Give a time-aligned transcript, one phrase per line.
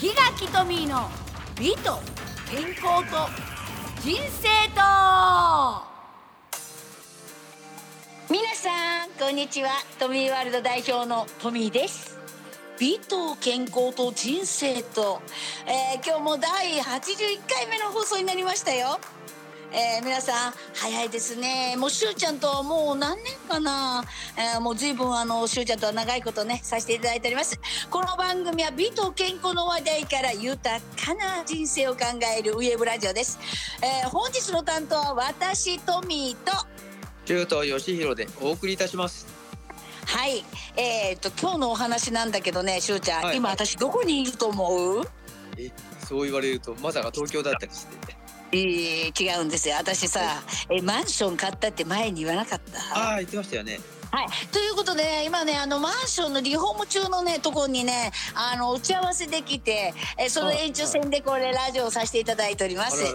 [0.00, 1.10] 檜垣トミーの
[1.60, 1.98] 美と
[2.50, 3.28] 健康と
[4.00, 4.80] 人生と
[8.30, 9.68] 皆さんこんにちは
[9.98, 12.18] トミーワールド代表のトミーです
[12.78, 15.20] 美と健康と人生と、
[15.66, 18.98] えー、今日も第81回目の放送になりましたよ
[19.72, 21.76] えー、皆さん早いですね。
[21.78, 24.04] もうしゅうちゃんともう何年かな、
[24.36, 27.60] えー、もう随分あのしゅうちゃんとは長いことねさせていただいております。
[27.88, 32.00] この番組は美と健康の話題から豊かな人生を考
[32.36, 33.38] えるウェブラジオです、
[33.80, 36.66] えー、本日の担当は私トミーと。
[37.26, 39.28] 中東義弘でお送りいたします。
[40.04, 40.44] はい、
[40.76, 45.02] えーと、と今日のお話なんだけどねしゅうちゃん、はい、今私どこにいると思う？
[45.56, 45.70] え
[46.04, 48.16] そう言われるとまさか東京だったりして
[48.52, 49.76] えー、違うんですよ。
[49.76, 50.20] 私さ、
[50.68, 52.98] えマンション買ったって前に言わなかった。
[52.98, 53.80] ああ言ってましたよね。
[54.12, 63.04] はい、ということで今ねあのマンションのリフォーム中のねところにねあの打ち合わせできてえその延長線でこれラジオをさせていただいております。
[63.04, 63.12] え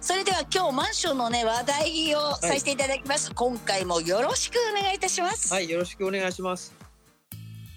[0.00, 5.52] それでは今日マンションのね話題をさせていただきます、はい、今回もよろしくお願いいたします。
[5.52, 6.74] はいよろしくお願いします。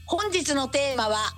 [0.05, 1.31] 本日のテーマは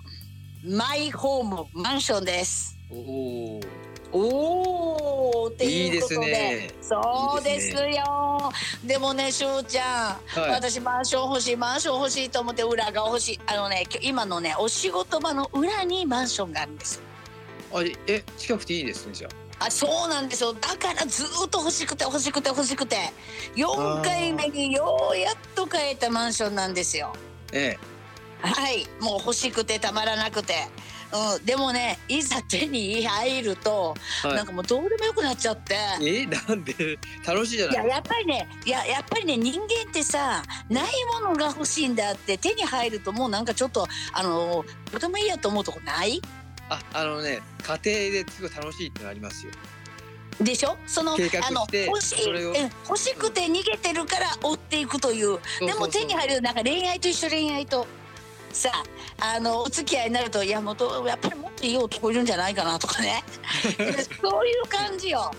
[0.64, 2.76] マイホームマンションです。
[2.90, 3.83] おお。
[4.14, 7.98] おおっていうことで、ね、そうですよ、ね、
[8.86, 13.40] でもねしゅうちゃん、はい、私マンション欲しいマンション欲しいと思って裏が欲しい。
[13.48, 17.02] あのね今のねお仕事場の裏にマンションがあるんです
[17.74, 19.72] あえ近くていいですねじゃあ。
[19.72, 20.54] そうなんですよ。
[20.54, 22.98] だからずっと欲しくて欲しくて欲しくて。
[23.56, 27.14] 4回目にようやっと買えたマンションなんですよ。
[27.54, 27.78] え
[28.42, 28.46] え。
[28.46, 28.86] はい。
[29.00, 30.68] もう欲しくてたまらなくて
[31.14, 35.76] うん、でもねいざ手に入ると、はい、なんかもうどうでもよくなっちゃって。
[36.02, 36.26] え？
[36.26, 36.98] なんで？
[37.26, 37.76] 楽しいじゃない。
[37.76, 40.86] いややっぱりねいややっぱりね人間ってさない
[41.22, 46.20] ものが欲しいんだって手に入るともうなんかちょっとあのとてもいいやと思うとこない？
[46.70, 49.52] ああのね家庭ですごい楽しいってのありますよ。
[50.42, 50.76] でしょ？
[50.88, 55.38] そのあの欲しい欲しくて逃げてるから追っていくという。
[55.60, 57.86] でも手に入るなんか恋愛と一緒恋愛と。
[58.54, 58.72] さ
[59.20, 63.24] あのお付き合いになるといやもとやっぱりもっといい男いるんじゃないかなとかね
[64.22, 65.32] そういう感じよ。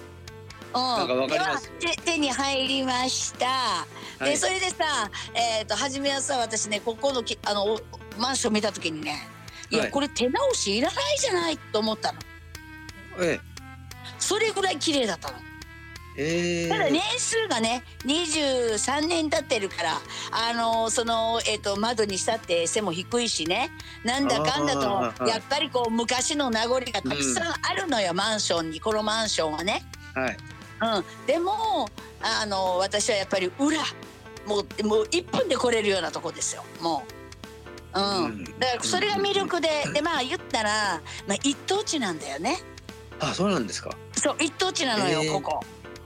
[0.75, 1.61] うん、では
[2.05, 3.47] 手に入りました。
[3.47, 3.87] は
[4.23, 7.81] い、でそれでさ、えーと、初めはさ私ねここのきあの
[8.19, 9.29] マンション見た時にね
[9.71, 12.19] いや、はい、これ手直しいらないじゃないと思ったの。
[13.21, 13.41] ええ、
[14.19, 15.39] それぐらい綺麗だったの。
[16.17, 23.71] えー、ただ年数がね23年経ってるからあのその、えーと、窓にしたって背も低いしね。
[24.05, 28.81] なんだかんだとやっぱりこう昔の名残がたくさんあるのよ、うん、マンションに。
[28.81, 29.83] このマンションはね。
[30.15, 30.37] はい。
[30.83, 31.89] うん、でも
[32.21, 33.79] あの私はやっぱり裏
[34.47, 36.65] もうもう1分で来れるようなとこですよ。
[36.81, 37.15] もう。
[37.97, 42.61] うん、だからそれが魅力で、でまあ言ったら、まあ、一等地なんだよね。
[43.21, 43.97] あそうなんですか。
[44.15, 45.61] そう一等地なのよ、えー、ここ。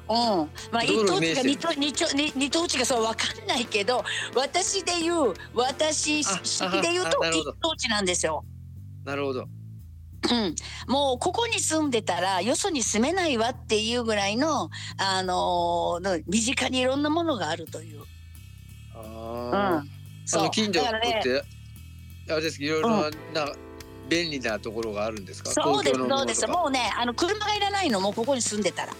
[0.08, 4.02] うん、まあ一等地か二等二二二等地かそうわかんないけど
[4.34, 8.44] 私で言う私式で言うと一等地なんですよ。
[9.04, 9.46] なるほど。
[10.30, 10.54] うん、
[10.88, 18.02] もうここに住んでたらよそに住めないわっていうぐらいの、あのー、身近にいろんなものがあるという。
[18.94, 19.90] あうん、
[20.26, 20.50] そう。
[20.50, 20.84] 近所っ
[21.22, 21.42] て、ね、
[22.30, 23.12] あれですいろいろな、うん、
[24.08, 25.50] 便利なところがあるんですか？
[25.52, 26.46] そうですそうです。
[26.46, 28.92] もうねあの車がいらないのもうここに住んでたら。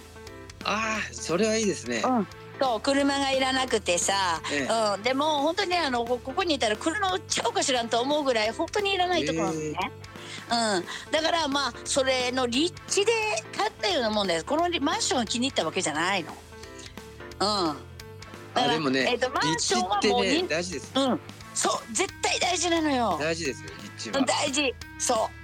[0.65, 2.01] ああそれはいいですね。
[2.05, 2.27] うん
[2.61, 9.77] そう車がいらなくてさ、ええ、うん、でも本当にあのここにいたら車売っちゃおうかしらんと思うぐらい本当にいらないところなすね。
[10.49, 13.13] えー、うん、だからまあそれの立地で
[13.55, 16.33] 買ったようなもんですこのマンションが気に入ったわけじゃないの。
[17.39, 17.43] う
[17.75, 17.89] ん。
[18.55, 20.91] あでもね、えーと、マンションはもう、ね、大事です。
[20.95, 21.19] うん、
[21.53, 23.17] そう絶対大事なのよ。
[23.21, 24.25] 大事ですよ立地は。
[24.25, 25.38] 大事そう。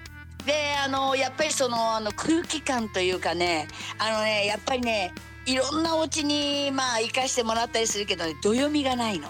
[0.45, 3.67] であのやっぱりそのあの空気感というかね
[3.97, 5.11] あのねやっぱりね
[5.45, 9.29] いろんなお家にまあ行かしてもらったりするけど、ね、どよみがないの。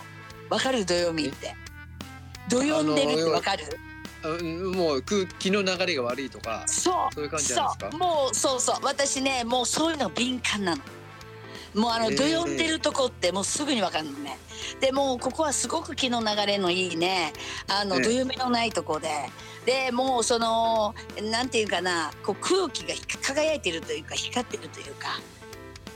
[0.50, 0.86] わかる？
[0.86, 1.56] どよみって。
[2.50, 3.64] どよんでるってわかる？
[4.74, 7.14] もう空気の流れが悪いとかそう。
[7.14, 7.98] そういう感じなんですか？
[7.98, 8.76] もうそうそう。
[8.84, 10.82] 私ねもうそういうの敏感なの
[11.76, 14.38] もうあのどよんでるとこってもうすぐにわかるのね。
[14.80, 17.34] でもここはすごく気の流れのいいね
[17.68, 19.10] あのどよめのないとこで。
[19.66, 20.94] でもうその
[21.32, 25.20] なんていうかなこう空気が輝いてるというか光ってるというか。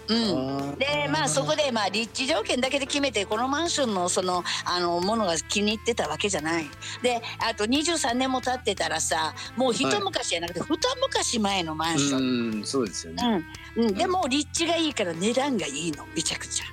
[0.09, 6.65] うん、でまあそこでまあ立地条件だけで決めてこのマンションのそのあのものが気に入ってたわけじゃない。
[7.03, 12.19] であと23年も経ってたらさもう一昔じゃなくて、はい、二昔前のマンション。
[12.19, 13.45] うんそうですよね、
[13.75, 16.05] うん、うん、でも立地がいいから値段がいいの。
[16.15, 16.65] めちゃくちゃ。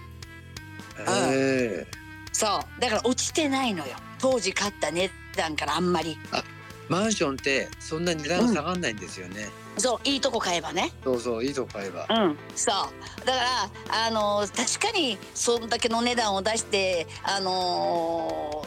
[0.98, 1.86] うん、
[2.32, 2.46] そ
[2.78, 2.80] う。
[2.80, 3.96] だから落ちてないのよ。
[4.18, 6.18] 当時買った値段からあんまり。
[6.32, 6.42] あ
[6.88, 9.42] マンションってそんな値段下がんないんですよね。
[9.42, 10.92] うん、そういいとこ買えばね。
[11.04, 12.06] そうそういいとこ買えば。
[12.08, 13.40] うん、そうだか
[13.88, 18.64] らあの確かにそんだけの値段を出してあの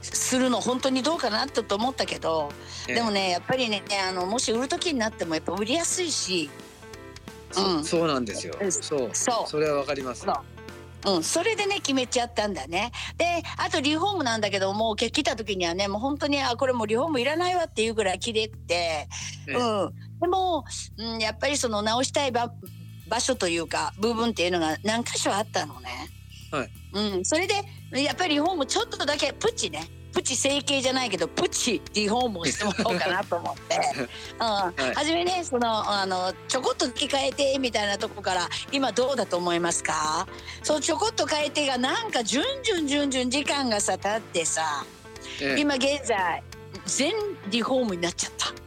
[0.00, 2.50] するの本当にどうかなと思ったけど、
[2.86, 6.50] でもねやっぱりねあのもし売る時になってもやっぱ売りやすいし。
[7.54, 8.54] うん、そうなんですよ。
[8.70, 9.10] そう。
[9.12, 9.50] そう。
[9.50, 10.26] それはわかります。
[11.04, 12.92] うん、それでね決めちゃったんだね。
[13.18, 19.08] であとリフォームなんだけどもう来た時にはねもう本当にあこれもうリフォームいらないわっていうぐらい綺麗って、
[19.48, 19.92] うん、
[20.22, 20.64] でも、
[20.96, 22.50] うん、やっぱりその直したい場
[23.08, 26.08] 場所というか部分っていうのが何箇所あったのね。
[26.52, 26.70] はい。
[26.92, 27.54] うん、それで
[28.00, 29.86] やっぱりリフォームちょっとだけプチね。
[30.12, 33.80] プチ整形じゃないけどプチリフォームをしてもらおうかなと思って、
[34.38, 34.46] うん。
[34.46, 40.28] はい、初めねそのあのちょこっと着替えてみたいなとこから今どうだと思いますか？
[40.62, 44.84] そうちょこっと変えてがなんか順々順々時間がさ経ってさ、
[45.40, 46.42] ええ、今現在
[46.86, 47.12] 全
[47.50, 48.61] リフォームになっちゃった。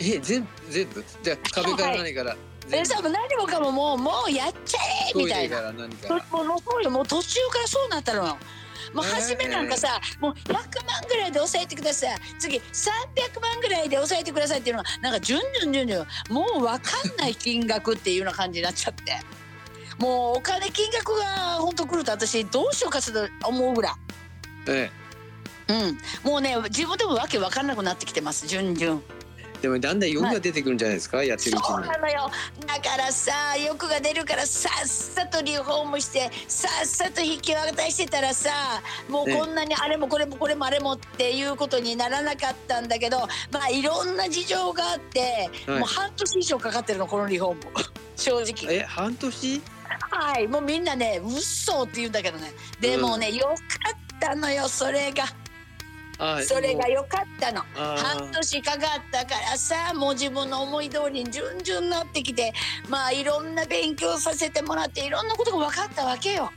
[0.00, 1.04] え全全部？
[1.22, 2.38] じゃ壁から何から、はい
[2.72, 4.78] えさ何もかももうもうやっちゃ
[5.14, 5.72] えみたいな。
[6.32, 8.24] もうもう途中からそうなったの。
[8.92, 10.64] もう初めなんかさ、もう100万
[11.08, 12.18] ぐらいで抑えてください。
[12.40, 19.02] 次300万ぐらいで抑えてくださいっていうのがなんか順々順々もう分かんない金額っていうような感じになっちゃって。
[19.98, 21.24] もうお金金額が
[21.60, 23.92] 本当来ると私どうしようかと思うぐらい。
[24.68, 24.90] え
[25.68, 29.00] え、うん、もうね自分でもわけ分かんなくなってきてます順々。
[29.66, 31.82] でもだんだん欲が出てくるんじゃないですか、はい、やってるうちに。
[31.82, 38.50] だからさ欲が出るからさっさとリフォームしてさっさと引き渡してたらさ
[39.08, 43.18] もうこんなにあれもこれもこれもあれもっていうことにならなかったんだけど
[43.50, 47.60] まあいろんな事情があって、はい、もう半年以上かかってるのこのリフォーム。
[48.14, 48.72] 正直。
[48.72, 49.62] え半年？
[50.10, 50.46] はい。
[50.46, 52.52] もうみんなね嘘って言うんだけどね。
[52.80, 55.24] でもね、うん、よかったのよそれが。
[56.46, 58.80] それが良かったの半年かかっ
[59.10, 62.52] たからさもう自分の思い通りに順々になってきて
[62.88, 66.50] まあいろんな勉強させてもらっていろんなことが分かったわけよ。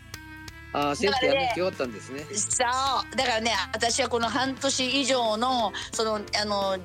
[0.72, 2.26] ああ、先生やめてよったんですね。
[2.32, 6.78] そうだからね私はこの半年以上のそのあの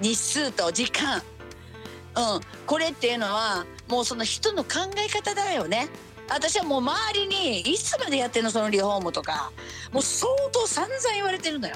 [0.00, 5.88] 日数と時間、うん、これっていうのはもうその人の考え方だよね。
[6.32, 9.50] 私はもう周りにいつまでやってんのそのリフォームとか
[9.92, 11.74] もう相当散々言われてるのよ。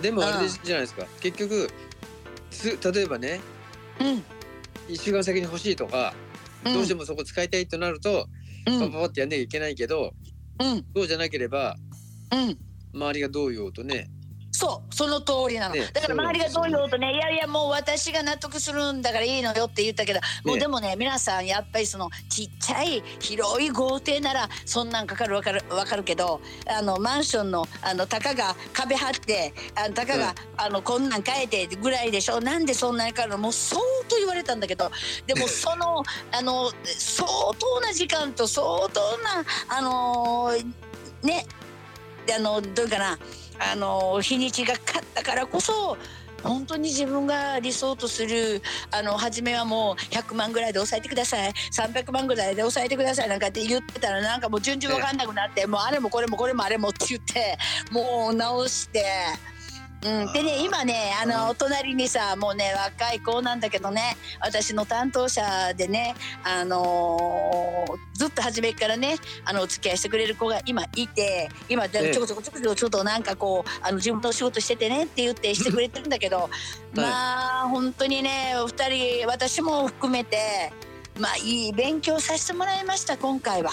[0.00, 1.70] でもあれじゃないですか、結局
[2.50, 3.40] す例えばね、
[4.00, 4.24] うん、
[4.92, 6.14] 1週間先に欲しいとか、
[6.64, 8.26] うん、どうしてもそこ使いたいとなると、
[8.66, 10.12] うん、パパパってやんなきゃいけないけど、
[10.60, 11.76] うん、そうじゃなければ、
[12.32, 12.58] うん、
[12.94, 14.08] 周りがどう言おうとね
[14.62, 32.40] そうその通りなの、ね、だから周りがどう言おうとねいやいやもう私が納得するんだからいいのよって言ったけど、ね、もうでもね皆さんやっぱりそのちっちゃい広い豪邸ならそんなんかかるわかるわかるけどあのマンションのあのたかが壁張ってあのたかが、うん、あのこんなん変えてぐらいでしょ。
[32.40, 34.92] なんでそんなにかかるのもう相当言われたんだけど
[35.26, 37.28] でもその あの相
[37.58, 40.66] 当な時間と相当なあのー、
[41.26, 41.46] ね
[42.32, 43.18] あのどうかな
[43.70, 45.96] あの日にちがかったからこそ
[46.42, 57.56] 本当に自分が理想とするあの初めはもう100万ぐらいで抑えてください300万ぐらいで抑えてくださいなんかって言ってたらなんかもう順々分かんなくなって、もうあれもこれもこれもあれもって言って
[57.90, 59.04] もう直して。
[60.04, 76.50] うん、でね今ねあのお隣にさもうね若い子なんだけどね私の担当者でねあのー、ずっと初めからねあのお付き合いしてくれる子が今いて今ちょこちょこちょこちょこちょっとなんかこうあの自分の仕事しててねって言ってしてくれてるんだけど、
[76.94, 80.72] まあ本当にねお二人私も含めて
[81.18, 83.70] まあいい勉強させてもらいました今回は。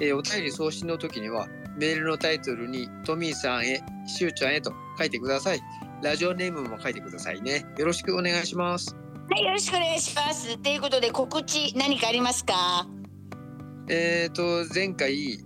[0.00, 5.60] えーお便り送信の時にはメールのタイトルにトミーさんへ、しゅうちゃんへと書いてください。
[6.02, 7.64] ラジオネームも書いてくださいね。
[7.78, 8.94] よろしくお願いします。
[9.30, 10.58] はい、よろしくお願いします。
[10.58, 12.86] ということで告知何かありますか？
[13.88, 15.44] えっ、と前回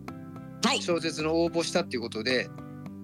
[0.64, 2.50] はい、小説の応募したっていうことで、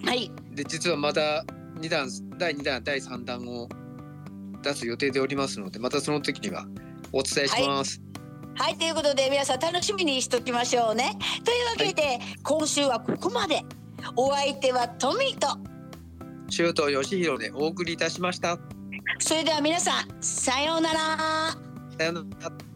[0.05, 1.45] はい、で実はまた
[1.79, 3.69] 二弾第2弾第3弾を
[4.63, 6.67] 出す予定でおりますので、またその時には
[7.13, 8.01] お伝えします。
[8.55, 11.17] はい、ということで皆さん楽しみにしときましょうね。
[11.45, 13.63] というわけで、今週はここまで。
[14.17, 15.59] お相手はトミーと。
[16.51, 18.59] シュート義弘でお送りいたしました。
[19.21, 20.99] それでは皆さん、さようなら。
[21.99, 22.72] さよなら。